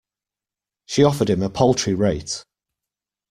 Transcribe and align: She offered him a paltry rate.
She 0.87 1.03
offered 1.03 1.29
him 1.29 1.43
a 1.43 1.49
paltry 1.51 1.93
rate. 1.93 2.43